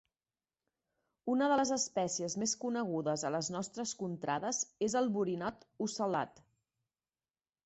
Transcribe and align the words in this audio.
Una 1.33 1.49
de 1.51 1.57
les 1.59 1.73
espècies 1.75 2.35
més 2.43 2.55
conegudes 2.63 3.27
a 3.29 3.33
les 3.35 3.51
nostres 3.57 3.93
contrades 4.01 4.63
és 4.89 4.97
el 5.03 5.13
borinot 5.19 5.69
ocel·lat. 5.89 6.43